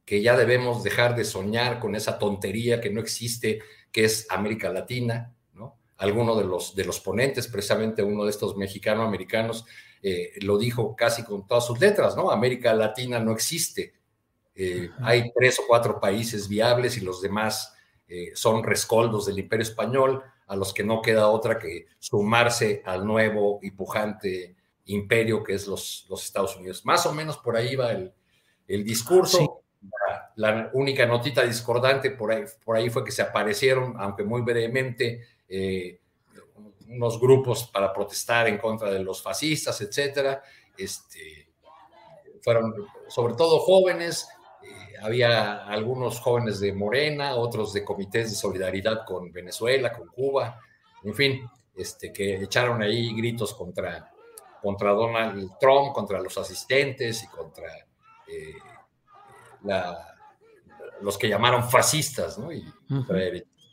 que 0.05 0.23
ya 0.23 0.37
debemos 0.37 0.83
dejar 0.83 1.15
de 1.15 1.25
soñar 1.25 1.79
con 1.79 1.95
esa 1.95 2.19
tontería 2.19 2.81
que 2.81 2.91
no 2.91 3.01
existe, 3.01 3.61
que 3.91 4.05
es 4.05 4.27
América 4.31 4.71
Latina, 4.71 5.35
¿no? 5.55 5.79
Alguno 5.99 6.37
de 6.37 6.45
los, 6.45 6.75
de 6.75 6.85
los 6.85 7.01
ponentes, 7.01 7.47
precisamente 7.47 8.03
uno 8.03 8.25
de 8.25 8.31
estos 8.31 8.57
mexicano-americanos, 8.57 9.65
eh, 10.03 10.33
lo 10.41 10.59
dijo 10.59 10.97
casi 10.97 11.23
con 11.23 11.47
todas 11.47 11.67
sus 11.67 11.79
letras, 11.79 12.17
¿no? 12.17 12.31
América 12.31 12.75
Latina 12.75 13.21
no 13.21 13.33
existe. 13.33 13.95
Eh, 14.55 14.91
hay 15.01 15.33
tres 15.35 15.59
o 15.61 15.63
cuatro 15.69 16.01
países 16.01 16.49
viables 16.49 16.97
y 16.97 17.01
los 17.01 17.23
demás 17.23 17.73
eh, 18.09 18.33
son 18.35 18.65
rescoldos 18.65 19.27
del 19.27 19.39
imperio 19.39 19.63
español 19.63 20.23
a 20.47 20.57
los 20.57 20.75
que 20.75 20.83
no 20.85 21.01
queda 21.01 21.29
otra 21.29 21.59
que 21.59 21.87
sumarse 21.99 22.83
al 22.85 23.07
nuevo 23.07 23.61
y 23.63 23.71
pujante 23.71 24.57
imperio 24.87 25.43
que 25.43 25.55
es 25.55 25.67
los, 25.67 26.05
los 26.11 26.25
Estados 26.25 26.57
Unidos. 26.57 26.85
Más 26.85 27.07
o 27.07 27.15
menos 27.15 27.39
por 27.39 27.57
ahí 27.57 27.77
va 27.77 27.93
el, 27.93 28.13
el 28.67 28.85
discurso. 28.85 29.62
La, 30.37 30.71
única 30.73 31.07
notita 31.07 31.43
discordante 31.43 32.11
por 32.11 32.33
ahí, 32.33 32.45
por 32.65 32.77
ahí 32.77 32.91
fue 32.91 33.05
que 33.05 33.13
se 33.13 33.23
aparecieron, 33.23 33.95
aunque 33.99 34.25
muy 34.25 34.43
brevemente, 34.43 35.27
eh, 35.49 35.99
unos 36.89 37.21
grupos 37.21 37.65
para 37.65 37.93
protestar 37.93 38.49
en 38.49 38.59
contra 38.59 38.91
de 38.91 39.01
los 39.01 39.23
fascistas, 39.23 39.81
etcétera. 39.81 40.43
Este, 40.77 41.49
fueron 42.43 42.75
sobre 43.09 43.35
todo 43.35 43.61
jóvenes, 43.61 44.29
había 45.03 45.67
algunos 45.67 46.21
jóvenes 46.21 46.61
de 46.61 46.73
Morena, 46.73 47.35
otros 47.35 47.73
de 47.73 47.85
comités 47.85 48.31
de 48.31 48.37
solidaridad 48.37 49.05
con 49.05 49.33
Venezuela, 49.33 49.93
con 49.93 50.09
Cuba, 50.09 50.61
en 51.03 51.15
fin, 51.15 51.51
este, 51.77 52.13
que 52.13 52.37
echaron 52.37 52.83
ahí 52.83 53.15
gritos 53.15 53.55
contra, 53.55 54.13
contra 54.61 54.91
Donald 54.93 55.59
Trump, 55.59 55.93
contra 55.93 56.21
los 56.21 56.39
asistentes 56.39 57.25
y 57.25 57.27
contra 57.29 57.69
eh, 58.29 58.55
los 61.01 61.19
que 61.19 61.29
llamaron 61.29 61.69
fascistas, 61.69 62.39
¿no? 62.39 62.53
Y, 62.53 62.65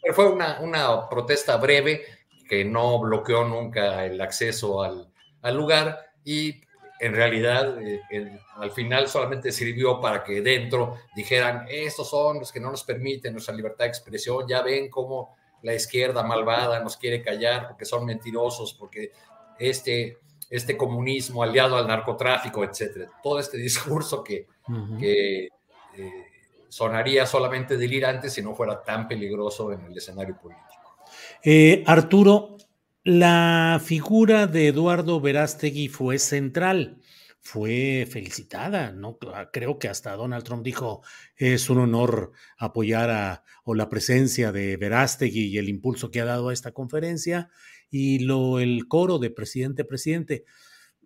Pero 0.02 0.14
fue 0.14 0.30
una, 0.30 0.60
una, 0.62 1.10
protesta 1.10 1.58
breve 1.58 2.04
que 2.48 2.66
no 2.66 3.00
bloqueó 3.00 3.44
nunca 3.44 4.06
el 4.06 4.20
acceso 4.22 4.82
al, 4.82 5.12
al 5.42 5.56
lugar 5.56 6.14
y 6.24 6.62
en 7.00 7.14
realidad 7.14 7.82
eh, 7.82 8.40
al 8.56 8.72
final 8.72 9.08
solamente 9.08 9.52
sirvió 9.52 10.02
para 10.02 10.24
que 10.24 10.42
dentro 10.42 10.98
dijeran, 11.16 11.66
estos 11.70 12.10
son 12.10 12.40
los 12.40 12.52
que 12.52 12.60
no 12.60 12.72
nos 12.72 12.84
permiten 12.84 13.34
nuestra 13.34 13.56
libertad 13.56 13.86
de 13.86 13.90
expresión, 13.90 14.46
ya 14.48 14.62
ven 14.62 14.90
cómo 14.90 15.36
la 15.62 15.74
izquierda 15.74 16.24
malvada 16.24 16.82
nos 16.82 16.98
quiere 16.98 17.22
callar 17.22 17.68
porque 17.70 17.86
son 17.86 18.06
mentirosos, 18.06 18.74
porque 18.74 19.12
este, 19.58 20.18
este 20.50 20.76
comunismo 20.76 21.44
aliado 21.44 21.78
al 21.78 21.88
narcotráfico, 21.88 22.64
etcétera. 22.64 23.10
Todo 23.24 23.40
este 23.40 23.58
discurso 23.58 24.24
que, 24.24 24.48
eh, 25.98 26.12
sonaría 26.68 27.26
solamente 27.26 27.78
delirante 27.78 28.30
si 28.30 28.42
no 28.42 28.56
fuera 28.56 28.84
tan 28.84 29.08
peligroso 29.08 29.72
en 29.72 29.86
el 29.86 29.98
escenario 29.98 30.38
político. 30.38 30.98
Eh, 31.44 31.84
Arturo, 31.88 32.58
la 33.04 33.82
figura 33.84 34.46
de 34.46 34.68
Eduardo 34.68 35.20
Verástegui 35.20 35.88
fue 35.88 36.20
central, 36.20 37.02
fue 37.40 38.08
felicitada, 38.10 38.92
¿no? 38.92 39.18
Creo 39.52 39.80
que 39.80 39.88
hasta 39.88 40.16
Donald 40.16 40.44
Trump 40.44 40.64
dijo, 40.64 41.02
es 41.36 41.70
un 41.70 41.80
honor 41.80 42.34
apoyar 42.58 43.10
a, 43.10 43.44
o 43.64 43.74
la 43.74 43.90
presencia 43.90 44.52
de 44.52 44.78
Verástegui 44.78 45.48
y 45.48 45.58
el 45.58 45.70
impulso 45.70 46.12
que 46.12 46.22
ha 46.22 46.26
dado 46.26 46.50
a 46.50 46.54
esta 46.54 46.72
conferencia, 46.72 47.50
y 47.90 48.20
lo, 48.20 48.60
el 48.60 48.88
coro 48.88 49.18
de 49.18 49.32
presidente, 49.32 49.86
presidente. 49.86 50.46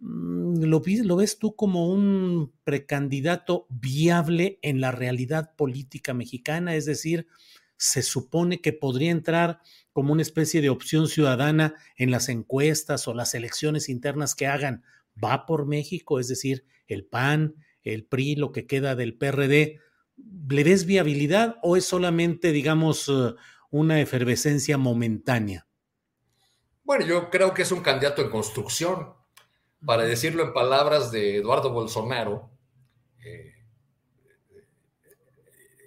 Mm, 0.04 0.66
¿Lo, 0.66 0.82
¿Lo 0.86 1.16
ves 1.16 1.40
tú 1.40 1.56
como 1.56 1.88
un 1.88 2.54
precandidato 2.66 3.68
viable 3.70 4.60
en 4.62 4.82
la 4.82 4.92
realidad 4.92 5.56
política 5.56 6.14
mexicana? 6.14 6.76
Es 6.76 6.86
decir, 6.86 7.28
se 7.78 8.02
supone 8.02 8.60
que 8.60 8.74
podría 8.74 9.12
entrar 9.12 9.62
como 9.94 10.12
una 10.12 10.22
especie 10.22 10.62
de 10.62 10.70
opción 10.70 11.08
ciudadana 11.08 11.76
en 11.96 12.12
las 12.12 12.28
encuestas 12.28 13.08
o 13.08 13.14
las 13.14 13.34
elecciones 13.34 13.88
internas 13.88 14.36
que 14.36 14.48
hagan, 14.48 14.84
va 15.24 15.46
por 15.46 15.66
México, 15.68 16.20
es 16.20 16.28
decir, 16.28 16.66
el 16.88 17.06
PAN, 17.06 17.56
el 17.84 18.06
PRI, 18.06 18.36
lo 18.36 18.52
que 18.52 18.66
queda 18.66 18.96
del 18.96 19.18
PRD, 19.18 19.80
¿le 20.50 20.64
ves 20.64 20.86
viabilidad 20.86 21.58
o 21.62 21.78
es 21.78 21.86
solamente, 21.86 22.52
digamos, 22.52 23.08
eh, 23.08 23.36
una 23.70 24.02
efervescencia 24.02 24.78
momentánea? 24.78 25.68
Bueno, 26.84 27.06
yo 27.06 27.30
creo 27.30 27.54
que 27.54 27.62
es 27.62 27.72
un 27.72 27.82
candidato 27.82 28.22
en 28.22 28.30
construcción. 28.30 29.23
Para 29.86 30.04
decirlo 30.04 30.44
en 30.44 30.54
palabras 30.54 31.12
de 31.12 31.38
Eduardo 31.38 31.72
Bolsonaro, 31.72 32.50
eh, 33.24 33.54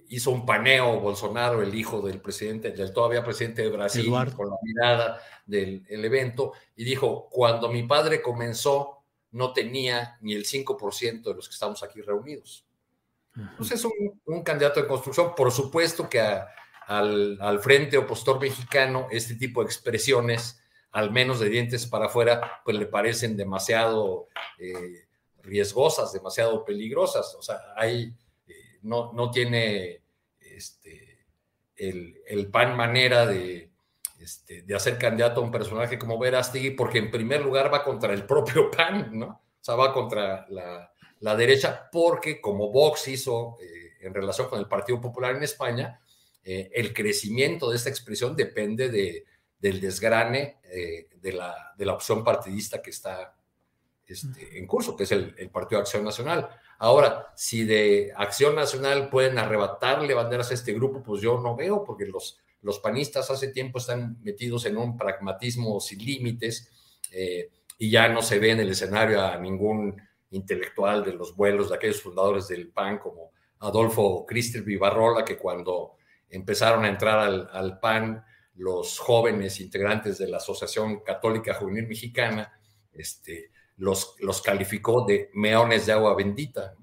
hizo 0.09 0.31
un 0.31 0.45
paneo 0.45 1.01
Bolsonaro, 1.01 1.63
el 1.63 1.75
hijo 1.75 2.01
del 2.01 2.21
presidente, 2.21 2.71
del 2.73 2.93
todavía 2.93 3.25
presidente 3.25 3.63
de 3.63 3.71
Brasil, 3.71 4.11
con 4.37 4.51
la 4.51 4.57
mirada 4.63 5.21
del 5.47 5.85
evento, 5.89 6.53
y 6.75 6.85
dijo, 6.85 7.29
cuando 7.31 7.69
mi 7.69 7.85
padre 7.85 8.21
comenzó, 8.21 8.97
no 9.33 9.53
tenía 9.53 10.17
ni 10.21 10.35
el 10.35 10.45
5% 10.45 11.23
de 11.23 11.35
los 11.35 11.49
que 11.49 11.55
estamos 11.55 11.83
aquí 11.83 12.01
reunidos. 12.01 12.67
Entonces 13.37 13.81
es 13.81 13.91
un, 14.25 14.43
candidato 14.43 14.81
de 14.81 14.89
construcción. 14.89 15.35
Por 15.37 15.53
supuesto 15.53 16.09
que 16.09 16.21
al, 16.87 17.61
frente 17.61 17.99
opositor 17.99 18.41
mexicano 18.41 19.09
este 19.11 19.35
tipo 19.35 19.61
de 19.61 19.67
expresiones, 19.67 20.63
al 20.97 21.11
menos 21.11 21.41
de 21.41 21.51
dientes 21.51 21.87
para 21.87 22.07
afuera, 22.07 22.63
pues 22.65 22.75
le 22.79 22.87
parecen 22.87 23.37
demasiado 23.37 24.29
eh, 24.59 25.05
riesgosas, 25.43 26.11
demasiado 26.11 26.65
peligrosas. 26.65 27.35
O 27.35 27.43
sea, 27.43 27.61
hay 27.77 28.15
no, 28.81 29.31
tiene 29.31 30.01
este, 30.41 31.27
el, 31.77 32.49
pan 32.51 32.75
manera 32.75 33.27
de, 33.27 33.71
este, 34.19 34.63
de 34.63 34.75
hacer 34.75 34.97
candidato 34.97 35.43
a 35.43 35.45
un 35.45 35.51
personaje 35.51 35.99
como 35.99 36.19
Verástegui, 36.19 36.71
porque 36.71 36.97
en 36.97 37.11
primer 37.11 37.43
lugar 37.43 37.71
va 37.71 37.85
contra 37.85 38.15
el 38.15 38.25
propio 38.25 38.71
PAN, 38.77 39.11
¿no? 39.13 39.27
O 39.27 39.65
sea, 39.67 39.75
va 39.75 39.93
contra 39.93 40.47
la, 40.49 41.37
derecha, 41.37 41.91
porque 41.93 42.41
como 42.41 42.71
Vox 42.71 43.09
hizo 43.09 43.59
eh, 43.61 43.97
en 44.01 44.15
relación 44.15 44.49
con 44.49 44.61
el 44.61 44.67
Partido 44.67 44.99
Popular 44.99 45.37
en 45.37 45.43
España, 45.43 46.01
eh, 46.43 46.71
el 46.73 46.95
crecimiento 46.95 47.69
de 47.69 47.77
esta 47.77 47.91
expresión 47.91 48.35
depende 48.35 48.89
de, 48.89 49.27
del 49.59 49.81
desgrane 49.81 50.59
eh, 50.65 51.09
de, 51.21 51.33
la, 51.33 51.75
de, 51.77 51.85
la, 51.85 51.95
opción 51.95 52.23
partidista 52.23 52.83
que 52.83 52.91
está 52.91 53.35
este, 54.07 54.59
en 54.59 54.67
curso, 54.67 54.97
que 54.97 55.05
es 55.05 55.13
el, 55.13 55.35
el 55.39 55.51
Partido 55.51 55.81
Acción 55.81 56.05
Nacional. 56.05 56.49
Ahora, 56.79 57.33
si 57.35 57.65
de 57.65 58.13
Acción 58.17 58.55
Nacional 58.55 59.09
pueden 59.09 59.39
arrebatarle 59.39 60.13
banderas 60.15 60.51
a 60.51 60.55
este 60.55 60.73
grupo, 60.75 61.03
pues 61.03 61.23
yo 61.23 61.41
no 61.41 61.57
veo, 61.57 61.85
porque 61.85 62.07
los, 62.07 62.39
los 62.63 62.79
panistas 62.81 63.31
hace 63.31 63.49
tiempo 63.49 63.79
están 63.79 64.19
metidos 64.23 64.67
en 64.67 64.77
un 64.77 64.97
pragmatismo 64.97 65.81
sin 65.81 65.99
límites 66.05 66.71
eh, 67.13 67.51
y 67.79 67.91
ya 67.91 68.09
no 68.09 68.23
se 68.23 68.39
ve 68.39 68.51
en 68.51 68.61
el 68.61 68.71
escenario 68.71 69.25
a 69.25 69.39
ningún 69.39 70.01
intelectual 70.31 71.05
de 71.05 71.15
los 71.15 71.35
vuelos 71.35 71.71
de 71.71 71.77
aquellos 71.77 72.03
fundadores 72.03 72.49
del 72.49 72.69
PAN 72.69 72.99
como 72.99 73.31
Adolfo 73.61 74.27
Cristel 74.27 74.63
Vivarrola, 74.63 75.25
que 75.25 75.39
cuando 75.39 75.97
empezaron 76.29 76.85
a 76.85 76.89
entrar 76.89 77.19
al, 77.21 77.49
al 77.53 77.79
PAN 77.79 78.25
los 78.57 78.99
jóvenes 78.99 79.61
integrantes 79.61 80.19
de 80.19 80.29
la 80.29 80.39
Asociación 80.39 81.01
Católica 81.01 81.55
Juvenil 81.55 81.87
Mexicana, 81.87 82.53
este, 82.93 83.51
los, 83.77 84.15
los 84.21 84.41
calificó 84.41 85.05
de 85.07 85.31
meones 85.35 85.87
de 85.87 85.93
agua 85.93 86.15
bendita. 86.15 86.75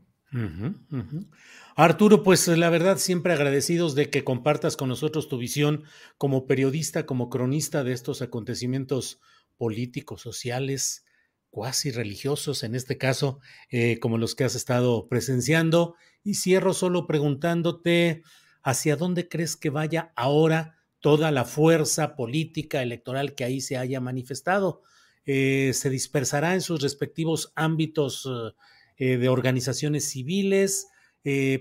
Arturo, 1.75 2.21
pues 2.23 2.47
la 2.47 2.69
verdad 2.69 2.97
siempre 2.97 3.33
agradecidos 3.33 3.95
de 3.95 4.09
que 4.09 4.23
compartas 4.23 4.77
con 4.77 4.89
nosotros 4.89 5.27
tu 5.27 5.37
visión 5.37 5.83
como 6.17 6.45
periodista, 6.45 7.05
como 7.05 7.29
cronista 7.29 7.83
de 7.83 7.93
estos 7.93 8.21
acontecimientos 8.21 9.19
políticos, 9.57 10.21
sociales, 10.21 11.05
cuasi 11.49 11.91
religiosos, 11.91 12.63
en 12.63 12.75
este 12.75 12.97
caso, 12.97 13.39
eh, 13.69 13.99
como 13.99 14.17
los 14.17 14.35
que 14.35 14.43
has 14.43 14.55
estado 14.55 15.07
presenciando. 15.07 15.95
Y 16.23 16.35
cierro 16.35 16.73
solo 16.73 17.05
preguntándote, 17.07 18.23
¿hacia 18.61 18.95
dónde 18.95 19.27
crees 19.27 19.55
que 19.55 19.69
vaya 19.69 20.13
ahora 20.15 20.82
toda 21.03 21.31
la 21.31 21.43
fuerza 21.43 22.15
política 22.15 22.81
electoral 22.81 23.35
que 23.35 23.43
ahí 23.43 23.59
se 23.59 23.77
haya 23.77 23.99
manifestado? 23.99 24.81
Eh, 25.25 25.71
¿Se 25.73 25.89
dispersará 25.89 26.53
en 26.53 26.61
sus 26.61 26.81
respectivos 26.81 27.51
ámbitos 27.55 28.27
eh, 28.97 29.17
de 29.17 29.29
organizaciones 29.29 30.09
civiles? 30.09 30.87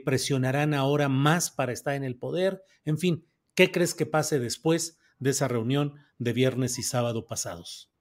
¿Presionarán 0.05 0.75
ahora 0.75 1.09
más 1.09 1.51
para 1.51 1.73
estar 1.73 1.95
en 1.95 2.05
el 2.05 2.17
poder? 2.17 2.63
En 2.85 2.99
fin, 2.99 3.27
¿qué 3.55 3.71
crees 3.71 3.95
que 3.95 4.07
pase 4.07 4.39
después 4.39 4.99
de 5.19 5.31
esa 5.31 5.49
reunión 5.49 5.95
de 6.19 6.33
viernes 6.33 6.79
y 6.79 6.83
sábado 6.83 7.27
pasados? 7.27 7.93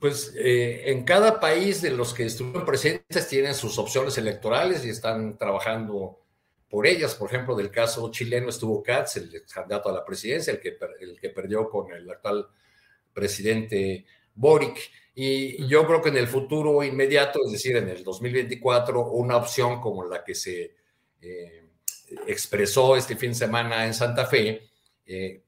Pues 0.00 0.34
eh, 0.34 0.90
en 0.90 1.04
cada 1.04 1.40
país 1.40 1.82
de 1.82 1.90
los 1.90 2.14
que 2.14 2.24
estuvieron 2.24 2.64
presentes 2.64 3.28
tienen 3.28 3.54
sus 3.54 3.78
opciones 3.78 4.16
electorales 4.16 4.84
y 4.86 4.88
están 4.88 5.36
trabajando 5.36 6.20
por 6.70 6.86
ellas. 6.86 7.14
Por 7.16 7.28
ejemplo, 7.28 7.56
del 7.56 7.70
caso 7.70 8.10
chileno 8.10 8.48
estuvo 8.48 8.82
Katz, 8.82 9.16
el 9.16 9.44
candidato 9.52 9.90
a 9.90 9.92
la 9.92 10.04
presidencia, 10.04 10.52
el 10.52 10.60
que, 10.60 10.78
el 11.00 11.20
que 11.20 11.30
perdió 11.30 11.68
con 11.68 11.92
el 11.92 12.08
actual 12.08 12.46
presidente 13.12 14.06
Boric. 14.34 14.78
Y 15.14 15.66
yo 15.66 15.86
creo 15.86 16.00
que 16.00 16.08
en 16.10 16.16
el 16.16 16.28
futuro 16.28 16.82
inmediato, 16.84 17.40
es 17.44 17.52
decir, 17.52 17.76
en 17.76 17.88
el 17.88 18.04
2024, 18.04 19.10
una 19.10 19.36
opción 19.36 19.80
como 19.80 20.04
la 20.04 20.22
que 20.22 20.34
se 20.34 20.76
eh, 21.20 21.66
expresó 22.26 22.96
este 22.96 23.16
fin 23.16 23.30
de 23.30 23.36
semana 23.36 23.84
en 23.84 23.92
Santa 23.92 24.24
Fe 24.24 24.70
eh, 25.04 25.42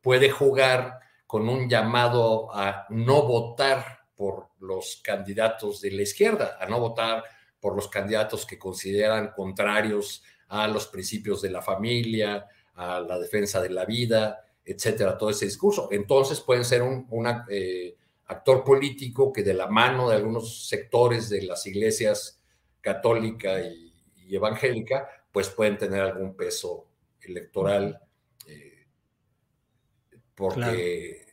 puede 0.00 0.30
jugar 0.30 1.00
con 1.26 1.48
un 1.48 1.68
llamado 1.68 2.54
a 2.54 2.86
no 2.90 3.22
votar 3.22 3.98
por 4.16 4.48
los 4.60 5.00
candidatos 5.02 5.80
de 5.80 5.90
la 5.90 6.02
izquierda, 6.02 6.56
a 6.58 6.66
no 6.66 6.80
votar 6.80 7.24
por 7.60 7.74
los 7.74 7.88
candidatos 7.88 8.46
que 8.46 8.58
consideran 8.58 9.32
contrarios 9.32 10.22
a 10.48 10.68
los 10.68 10.86
principios 10.86 11.42
de 11.42 11.50
la 11.50 11.62
familia, 11.62 12.46
a 12.74 13.00
la 13.00 13.18
defensa 13.18 13.60
de 13.62 13.70
la 13.70 13.84
vida, 13.84 14.44
etcétera, 14.64 15.16
todo 15.16 15.30
ese 15.30 15.44
discurso. 15.44 15.88
Entonces 15.90 16.40
pueden 16.40 16.64
ser 16.64 16.82
un, 16.82 17.06
eh, 17.50 17.96
actor 18.26 18.62
político 18.62 19.32
que 19.32 19.42
de 19.42 19.54
la 19.54 19.68
mano 19.68 20.10
de 20.10 20.16
algunos 20.16 20.68
sectores 20.68 21.30
de 21.30 21.42
las 21.42 21.66
iglesias 21.66 22.42
católica 22.80 23.60
y, 23.60 23.86
evangélica, 24.30 25.08
pues 25.32 25.48
pueden 25.48 25.78
tener 25.78 26.02
algún 26.02 26.36
peso 26.36 26.86
electoral, 27.22 27.98
eh, 28.46 28.86
porque 30.34 31.28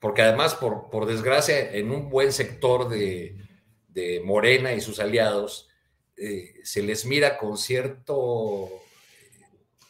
porque 0.00 0.22
además, 0.22 0.54
por, 0.54 0.90
por 0.90 1.06
desgracia, 1.06 1.72
en 1.72 1.90
un 1.90 2.08
buen 2.08 2.32
sector 2.32 2.88
de, 2.88 3.36
Morena 4.24 4.74
y 4.74 4.80
sus 4.80 5.00
aliados, 5.00 5.68
eh, 6.20 6.54
se 6.62 6.82
les 6.82 7.04
mira 7.04 7.38
con 7.38 7.56
cierto, 7.56 8.68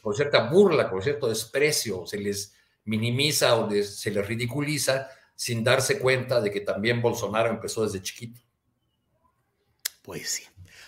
con 0.00 0.14
cierta 0.14 0.50
burla, 0.50 0.90
con 0.90 1.02
cierto 1.02 1.28
desprecio, 1.28 2.06
se 2.06 2.18
les 2.18 2.54
minimiza 2.84 3.56
o 3.56 3.70
se 3.70 4.10
les 4.10 4.26
ridiculiza 4.26 5.08
sin 5.34 5.62
darse 5.62 5.98
cuenta 5.98 6.40
de 6.40 6.50
que 6.50 6.60
también 6.60 7.00
Bolsonaro 7.00 7.50
empezó 7.50 7.84
desde 7.84 8.02
chiquito. 8.02 8.40
Pues 10.02 10.28
sí. 10.28 10.44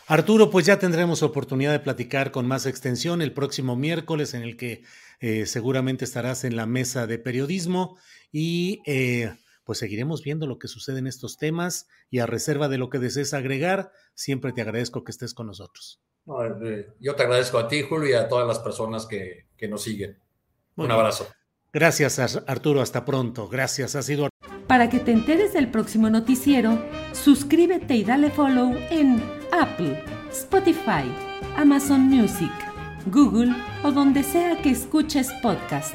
Arturo, 0.07 0.51
pues 0.51 0.67
ya 0.67 0.79
tendremos 0.79 1.23
oportunidad 1.23 1.71
de 1.71 1.79
platicar 1.79 2.33
con 2.33 2.47
más 2.47 2.67
extensión 2.67 3.23
el 3.23 3.33
próximo 3.33 3.77
miércoles 3.77 4.35
en 4.35 4.43
el 4.43 4.57
que 4.57 4.83
eh, 5.21 5.47
seguramente 5.47 6.05
estarás 6.05 6.43
en 6.43 6.57
la 6.57 6.67
mesa 6.67 7.07
de 7.07 7.19
periodismo 7.19 7.97
y 8.33 8.83
eh, 8.87 9.33
pues 9.71 9.79
seguiremos 9.79 10.25
viendo 10.25 10.49
lo 10.49 10.59
que 10.59 10.67
sucede 10.67 10.99
en 10.99 11.07
estos 11.07 11.37
temas 11.37 11.87
y 12.11 12.19
a 12.19 12.27
reserva 12.27 12.67
de 12.69 12.77
lo 12.77 12.91
que 12.91 12.99
desees 12.99 13.35
agregar, 13.35 13.93
siempre 14.15 14.53
te 14.53 14.63
agradezco 14.63 15.05
que 15.05 15.13
estés 15.13 15.33
con 15.33 15.47
nosotros. 15.47 16.03
Eh, 16.65 16.89
yo 16.99 17.15
te 17.15 17.23
agradezco 17.23 17.57
a 17.57 17.69
ti, 17.69 17.85
Julio, 17.89 18.11
y 18.11 18.15
a 18.15 18.27
todas 18.27 18.49
las 18.49 18.59
personas 18.59 19.07
que, 19.07 19.47
nos 19.69 19.85
siguen. 19.85 20.19
Un 20.75 20.91
abrazo. 20.91 21.29
Gracias, 21.73 22.19
Arturo. 22.49 22.81
Hasta 22.81 23.05
pronto. 23.05 23.49
Gracias. 23.49 23.95
Ha 23.95 24.03
sido. 24.03 24.29
Para 24.67 24.91
que 24.91 24.99
te 24.99 25.13
enteres 25.13 25.53
del 25.53 25.71
próximo 25.71 26.11
noticiero, 26.11 26.77
suscríbete 27.13 27.95
y 27.95 28.03
dale 28.03 28.33
follow 28.33 28.75
en 28.91 29.23
Apple, 29.53 30.03
Spotify, 30.33 31.05
Amazon 31.57 32.01
Music, 32.01 32.51
Google 33.07 33.55
o 33.85 33.93
donde 33.93 34.25
sea 34.25 34.61
que 34.61 34.71
escuches 34.71 35.31
podcast 35.45 35.95